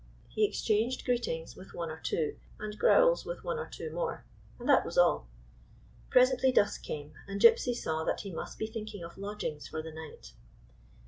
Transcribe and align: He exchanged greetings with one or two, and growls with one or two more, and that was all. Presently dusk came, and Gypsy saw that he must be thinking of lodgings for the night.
He 0.29 0.43
exchanged 0.45 1.05
greetings 1.05 1.55
with 1.55 1.75
one 1.75 1.91
or 1.91 1.99
two, 1.99 2.39
and 2.59 2.75
growls 2.79 3.23
with 3.23 3.43
one 3.43 3.59
or 3.59 3.67
two 3.67 3.91
more, 3.91 4.25
and 4.57 4.67
that 4.67 4.83
was 4.83 4.97
all. 4.97 5.27
Presently 6.09 6.51
dusk 6.51 6.81
came, 6.81 7.13
and 7.27 7.39
Gypsy 7.39 7.75
saw 7.75 8.03
that 8.05 8.21
he 8.21 8.31
must 8.31 8.57
be 8.57 8.65
thinking 8.65 9.03
of 9.03 9.19
lodgings 9.19 9.67
for 9.67 9.83
the 9.83 9.91
night. 9.91 10.33